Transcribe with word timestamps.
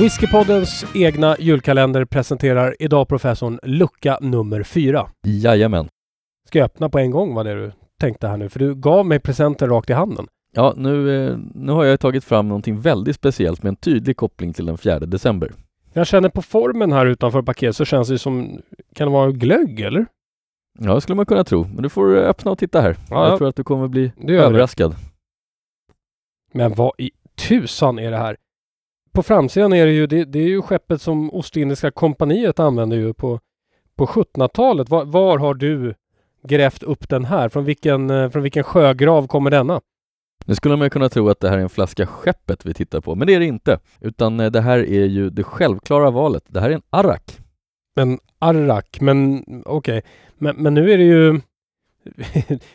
Whiskypoddens 0.00 0.84
egna 0.94 1.36
julkalender 1.38 2.04
presenterar 2.04 2.76
idag 2.78 3.08
professorn 3.08 3.58
lucka 3.62 4.18
nummer 4.20 4.62
fyra. 4.62 5.08
Jajamän. 5.26 5.88
Ska 6.48 6.58
jag 6.58 6.66
öppna 6.66 6.88
på 6.88 6.98
en 6.98 7.10
gång 7.10 7.34
var 7.34 7.44
det 7.44 7.54
du 7.54 7.72
tänkte 8.00 8.28
här 8.28 8.36
nu? 8.36 8.48
För 8.48 8.58
du 8.58 8.74
gav 8.74 9.06
mig 9.06 9.20
presenten 9.20 9.68
rakt 9.68 9.90
i 9.90 9.92
handen. 9.92 10.26
Ja, 10.52 10.74
nu, 10.76 11.26
eh, 11.26 11.38
nu 11.54 11.72
har 11.72 11.84
jag 11.84 12.00
tagit 12.00 12.24
fram 12.24 12.48
någonting 12.48 12.80
väldigt 12.80 13.16
speciellt 13.16 13.62
med 13.62 13.70
en 13.70 13.76
tydlig 13.76 14.16
koppling 14.16 14.52
till 14.52 14.66
den 14.66 14.78
4 14.78 14.98
december. 14.98 15.52
Jag 15.92 16.06
känner 16.06 16.28
på 16.28 16.42
formen 16.42 16.92
här 16.92 17.06
utanför 17.06 17.42
paketet 17.42 17.76
så 17.76 17.84
känns 17.84 18.08
det 18.08 18.18
som... 18.18 18.60
Kan 18.94 19.08
det 19.08 19.12
vara 19.12 19.30
glögg 19.30 19.80
eller? 19.80 20.06
Ja, 20.78 20.94
det 20.94 21.00
skulle 21.00 21.16
man 21.16 21.26
kunna 21.26 21.44
tro. 21.44 21.64
Men 21.64 21.82
du 21.82 21.88
får 21.88 22.16
öppna 22.16 22.50
och 22.50 22.58
titta 22.58 22.80
här. 22.80 22.96
Ja, 23.10 23.24
jag 23.24 23.32
ja. 23.32 23.38
tror 23.38 23.48
att 23.48 23.56
du 23.56 23.64
kommer 23.64 23.88
bli 23.88 24.12
Det 24.16 24.34
överraskad. 24.34 24.94
Men 26.52 26.74
vad 26.74 26.92
i 26.98 27.10
tusan 27.48 27.98
är 27.98 28.10
det 28.10 28.16
här? 28.16 28.36
På 29.12 29.22
framsidan 29.22 29.72
är 29.72 29.86
det 29.86 29.92
ju, 29.92 30.06
det, 30.06 30.24
det 30.24 30.38
är 30.38 30.48
ju 30.48 30.62
skeppet 30.62 31.02
som 31.02 31.34
Ostindiska 31.34 31.90
kompaniet 31.90 32.60
använde 32.60 32.96
ju 32.96 33.14
på, 33.14 33.40
på 33.96 34.06
1700-talet. 34.06 34.88
Var, 34.88 35.04
var 35.04 35.38
har 35.38 35.54
du 35.54 35.94
grävt 36.42 36.82
upp 36.82 37.08
den 37.08 37.24
här? 37.24 37.48
Från 37.48 37.64
vilken, 37.64 38.10
eh, 38.10 38.30
från 38.30 38.42
vilken 38.42 38.64
sjögrav 38.64 39.26
kommer 39.26 39.50
denna? 39.50 39.80
Nu 40.44 40.54
skulle 40.54 40.76
man 40.76 40.86
ju 40.86 40.90
kunna 40.90 41.08
tro 41.08 41.28
att 41.28 41.40
det 41.40 41.48
här 41.48 41.58
är 41.58 41.62
en 41.62 41.68
flaska 41.68 42.06
skeppet 42.06 42.66
vi 42.66 42.74
tittar 42.74 43.00
på, 43.00 43.14
men 43.14 43.26
det 43.26 43.34
är 43.34 43.40
det 43.40 43.46
inte. 43.46 43.78
Utan 44.00 44.40
eh, 44.40 44.50
det 44.50 44.60
här 44.60 44.78
är 44.78 45.06
ju 45.06 45.30
det 45.30 45.42
självklara 45.42 46.10
valet. 46.10 46.44
Det 46.46 46.60
här 46.60 46.70
är 46.70 46.74
en 46.74 46.82
Arak. 46.90 47.38
Men 47.96 48.18
Arrak, 48.38 49.00
men 49.00 49.44
okej. 49.66 50.02
Men, 50.38 50.56
men 50.56 50.74
nu 50.74 50.92
är 50.92 50.98
det 50.98 51.04
ju... 51.04 51.40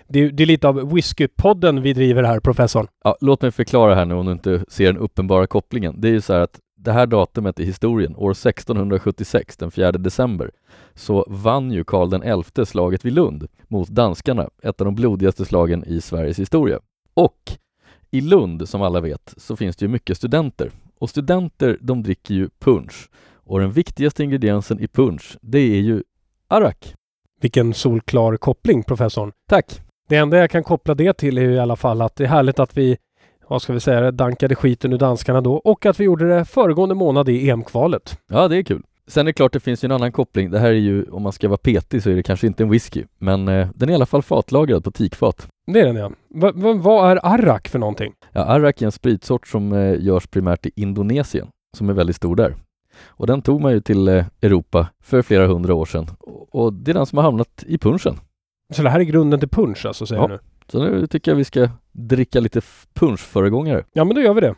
det, 0.08 0.20
är, 0.20 0.32
det 0.32 0.44
är 0.44 0.48
lite 0.48 0.68
av 0.68 0.94
whiskypodden 0.94 1.82
vi 1.82 1.94
driver 1.94 2.24
här, 2.24 2.40
professorn. 2.40 2.88
Ja, 3.04 3.18
låt 3.22 3.42
mig 3.42 3.52
förklara 3.52 3.96
här 3.96 4.06
nu 4.06 4.16
om 4.16 4.26
du 4.26 4.32
inte 4.32 4.66
ser 4.68 4.86
den 4.86 4.98
uppenbara 4.98 5.48
kopplingen. 5.48 6.02
Det 6.02 6.08
är 6.08 6.12
ju 6.12 6.22
så 6.22 6.34
här 6.34 6.40
att 6.40 6.60
det 6.78 6.92
här 6.92 7.08
datumet 7.08 7.60
i 7.60 7.66
historien, 7.66 8.16
år 8.16 8.32
1676, 8.32 9.58
den 9.58 9.72
4 9.72 9.92
december, 9.92 10.52
så 10.94 11.26
vann 11.28 11.72
ju 11.72 11.84
Karl 11.84 12.44
XI 12.44 12.66
slaget 12.66 13.06
vid 13.06 13.14
Lund 13.14 13.48
mot 13.68 13.90
danskarna, 13.90 14.50
ett 14.64 14.82
av 14.82 14.86
de 14.86 14.96
blodigaste 14.96 15.46
slagen 15.46 15.84
i 15.84 16.02
Sveriges 16.02 16.40
historia. 16.40 16.80
Och 17.14 17.58
i 18.12 18.22
Lund, 18.22 18.70
som 18.70 18.82
alla 18.82 19.02
vet, 19.02 19.34
så 19.38 19.56
finns 19.56 19.76
det 19.76 19.86
ju 19.86 19.90
mycket 19.90 20.18
studenter. 20.18 20.72
Och 20.98 21.10
studenter, 21.10 21.78
de 21.82 22.04
dricker 22.04 22.34
ju 22.34 22.50
punch. 22.60 23.10
Och 23.34 23.60
den 23.60 23.72
viktigaste 23.72 24.24
ingrediensen 24.24 24.80
i 24.80 24.88
punch, 24.88 25.38
det 25.42 25.60
är 25.60 25.82
ju 25.82 26.04
arak. 26.48 26.96
Vilken 27.46 27.74
solklar 27.74 28.38
koppling, 28.38 28.84
professorn. 28.84 29.32
Tack! 29.50 29.82
Det 30.10 30.16
enda 30.16 30.38
jag 30.38 30.50
kan 30.52 30.64
koppla 30.64 30.96
det 30.96 31.14
till 31.14 31.38
är 31.38 31.42
ju 31.42 31.54
i 31.54 31.60
alla 31.60 31.76
fall 31.76 32.02
att 32.02 32.16
det 32.16 32.24
är 32.24 32.28
härligt 32.28 32.60
att 32.60 32.78
vi, 32.78 32.98
vad 33.48 33.62
ska 33.62 33.74
vi 33.74 33.80
säga, 33.80 34.12
dankade 34.12 34.56
skiten 34.56 34.94
ur 34.94 34.98
danskarna 34.98 35.42
då 35.42 35.56
och 35.56 35.86
att 35.86 36.00
vi 36.00 36.04
gjorde 36.04 36.36
det 36.36 36.46
föregående 36.46 36.96
månad 36.96 37.30
i 37.30 37.50
EM-kvalet. 37.50 38.20
Ja, 38.28 38.48
det 38.48 38.58
är 38.58 38.64
kul. 38.64 38.84
Sen 39.08 39.22
är 39.22 39.26
det 39.26 39.34
klart 39.34 39.54
det 39.54 39.60
finns 39.60 39.84
ju 39.84 39.86
en 39.86 39.92
annan 39.92 40.12
koppling. 40.12 40.52
Det 40.52 40.60
här 40.60 40.70
är 40.70 40.74
ju, 40.74 41.06
om 41.06 41.22
man 41.24 41.32
ska 41.32 41.48
vara 41.48 41.58
petig 41.58 42.04
så 42.04 42.10
är 42.10 42.16
det 42.16 42.24
kanske 42.24 42.48
inte 42.48 42.64
en 42.64 42.70
whisky, 42.70 43.04
men 43.18 43.48
eh, 43.48 43.68
den 43.76 43.90
är 43.90 43.94
i 43.94 43.96
alla 43.96 44.06
fall 44.06 44.24
fatlagrad 44.24 44.84
på 44.84 44.92
teakfat. 44.92 45.48
Det 45.68 45.80
är 45.80 45.86
den 45.86 45.96
ja. 45.96 46.12
Va, 46.30 46.52
vad 46.76 47.12
är 47.12 47.20
Arrak 47.26 47.68
för 47.68 47.80
någonting? 47.80 48.14
Ja, 48.32 48.42
arak 48.42 48.82
är 48.82 48.86
en 48.86 48.92
spritsort 48.92 49.48
som 49.48 49.74
eh, 49.74 50.04
görs 50.04 50.28
primärt 50.28 50.66
i 50.66 50.72
Indonesien, 50.76 51.48
som 51.78 51.90
är 51.90 51.94
väldigt 51.94 52.16
stor 52.16 52.36
där. 52.36 52.56
Och 53.08 53.28
den 53.28 53.42
tog 53.42 53.62
man 53.62 53.72
ju 53.72 53.82
till 53.82 54.08
eh, 54.08 54.26
Europa 54.42 54.88
för 55.04 55.22
flera 55.22 55.48
hundra 55.48 55.74
år 55.74 55.86
sedan. 55.86 56.08
Och, 56.52 56.74
det 56.74 56.92
är 56.92 56.94
den 56.94 57.06
som 57.06 57.18
har 57.18 57.24
hamnat 57.24 57.64
i 57.68 57.78
punschen. 57.78 58.20
Så 58.74 58.84
det 58.84 58.90
här 58.90 59.00
är 59.00 59.04
grunden 59.04 59.40
till 59.40 59.50
punch 59.50 59.86
alltså, 59.86 60.06
säger 60.06 60.22
Ja. 60.22 60.28
du? 60.28 60.40
Så 60.68 60.80
nu 60.80 61.08
tycker 61.08 61.32
jag 61.32 61.36
vi 61.36 61.44
ska 61.46 61.70
dricka 61.92 62.40
lite 62.40 62.62
punschföregångare. 62.94 63.86
Ja, 63.94 64.04
men 64.04 64.16
då 64.16 64.22
gör 64.22 64.34
vi 64.34 64.42
det. 64.42 64.56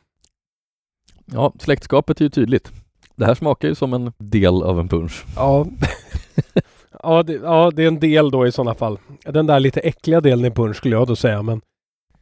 Ja, 1.25 1.53
släktskapet 1.59 2.19
är 2.21 2.25
ju 2.25 2.29
tydligt. 2.29 2.71
Det 3.15 3.25
här 3.25 3.35
smakar 3.35 3.67
ju 3.67 3.75
som 3.75 3.93
en 3.93 4.13
del 4.17 4.63
av 4.63 4.79
en 4.79 4.87
punsch. 4.87 5.25
Ja. 5.35 5.65
ja, 7.03 7.23
det, 7.23 7.33
ja, 7.33 7.71
det 7.75 7.83
är 7.83 7.87
en 7.87 7.99
del 7.99 8.31
då 8.31 8.47
i 8.47 8.51
sådana 8.51 8.73
fall. 8.75 8.99
Den 9.25 9.47
där 9.47 9.59
lite 9.59 9.79
äckliga 9.79 10.21
delen 10.21 10.45
i 10.45 10.51
punch 10.51 10.75
skulle 10.77 10.95
jag 10.95 11.07
då 11.07 11.15
säga, 11.15 11.41
men 11.41 11.61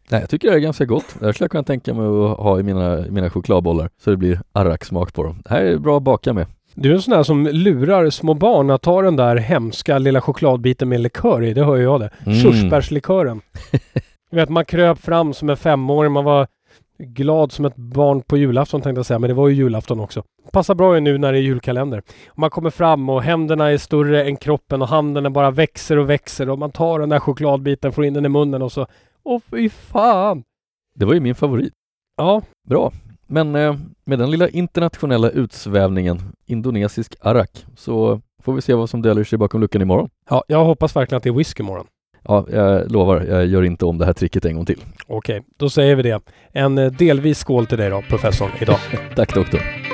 Nej, 0.09 0.19
jag 0.21 0.29
tycker 0.29 0.49
det 0.49 0.55
är 0.55 0.59
ganska 0.59 0.85
gott. 0.85 1.15
Det 1.19 1.25
här 1.25 1.33
skulle 1.33 1.45
jag 1.45 1.51
kunna 1.51 1.63
tänka 1.63 1.93
mig 1.93 2.05
att 2.05 2.37
ha 2.37 2.59
i 2.59 2.63
mina, 2.63 3.05
mina 3.09 3.29
chokladbollar 3.29 3.89
så 4.03 4.09
det 4.09 4.17
blir 4.17 4.41
arrak-smak 4.53 5.13
på 5.13 5.23
dem. 5.23 5.41
Det 5.43 5.49
här 5.49 5.61
är 5.61 5.77
bra 5.77 5.97
att 5.97 6.03
baka 6.03 6.33
med. 6.33 6.45
du 6.73 6.89
är 6.89 6.95
en 6.95 7.01
sån 7.01 7.13
där 7.13 7.23
som 7.23 7.47
lurar 7.47 8.09
små 8.09 8.33
barn 8.33 8.69
att 8.69 8.81
ta 8.81 9.01
den 9.01 9.15
där 9.15 9.35
hemska 9.35 9.97
lilla 9.97 10.21
chokladbiten 10.21 10.89
med 10.89 11.01
likör 11.01 11.43
i. 11.43 11.53
Det 11.53 11.63
hör 11.63 11.77
jag 11.77 11.99
det. 11.99 12.09
Mm. 12.25 12.39
Körsbärslikören. 12.39 13.41
du 14.31 14.35
vet, 14.35 14.49
man 14.49 14.65
kröp 14.65 14.99
fram 14.99 15.33
som 15.33 15.49
en 15.49 15.57
femåring. 15.57 16.11
Man 16.11 16.23
var 16.23 16.47
glad 16.99 17.51
som 17.51 17.65
ett 17.65 17.75
barn 17.75 18.21
på 18.21 18.37
julafton 18.37 18.81
tänkte 18.81 18.99
jag 18.99 19.05
säga, 19.05 19.19
men 19.19 19.27
det 19.27 19.33
var 19.33 19.47
ju 19.47 19.55
julafton 19.55 19.99
också. 19.99 20.23
Passar 20.51 20.75
bra 20.75 20.95
ju 20.95 21.01
nu 21.01 21.17
när 21.17 21.33
det 21.33 21.39
är 21.39 21.41
julkalender. 21.41 22.01
Man 22.35 22.49
kommer 22.49 22.69
fram 22.69 23.09
och 23.09 23.23
händerna 23.23 23.71
är 23.71 23.77
större 23.77 24.23
än 24.23 24.37
kroppen 24.37 24.81
och 24.81 24.87
handen 24.87 25.33
bara 25.33 25.51
växer 25.51 25.97
och 25.97 26.09
växer 26.09 26.49
och 26.49 26.59
man 26.59 26.71
tar 26.71 26.99
den 26.99 27.09
där 27.09 27.19
chokladbiten, 27.19 27.91
får 27.91 28.05
in 28.05 28.13
den 28.13 28.25
i 28.25 28.29
munnen 28.29 28.61
och 28.61 28.71
så 28.71 28.87
Åh 29.25 29.41
fy 29.51 29.69
fan! 29.69 30.43
Det 30.95 31.05
var 31.05 31.13
ju 31.13 31.19
min 31.19 31.35
favorit. 31.35 31.73
Ja, 32.17 32.41
Bra. 32.67 32.91
Men 33.27 33.55
eh, 33.55 33.75
med 34.05 34.19
den 34.19 34.31
lilla 34.31 34.49
internationella 34.49 35.29
utsvävningen, 35.29 36.19
indonesisk 36.45 37.15
arak, 37.21 37.65
så 37.75 38.21
får 38.43 38.53
vi 38.53 38.61
se 38.61 38.73
vad 38.73 38.89
som 38.89 39.01
döljer 39.01 39.23
sig 39.23 39.37
bakom 39.39 39.61
luckan 39.61 39.81
imorgon. 39.81 40.09
ja 40.29 40.43
jag 40.47 40.65
hoppas 40.65 40.95
verkligen 40.95 41.17
att 41.17 41.23
det 41.23 41.29
är 41.29 41.33
whisky 41.33 41.63
imorgon. 41.63 41.87
Ja, 42.23 42.45
jag 42.51 42.91
lovar, 42.91 43.21
jag 43.21 43.45
gör 43.45 43.63
inte 43.63 43.85
om 43.85 43.97
det 43.97 44.05
här 44.05 44.13
tricket 44.13 44.45
en 44.45 44.55
gång 44.55 44.65
till. 44.65 44.79
Okej, 45.07 45.43
då 45.57 45.69
säger 45.69 45.95
vi 45.95 46.03
det. 46.03 46.21
En 46.51 46.77
eh, 46.77 46.91
delvis 46.91 47.39
skål 47.39 47.65
till 47.65 47.77
dig 47.77 47.89
då, 47.89 48.01
professorn, 48.01 48.51
idag. 48.61 48.79
Tack 49.15 49.33
doktor. 49.35 49.84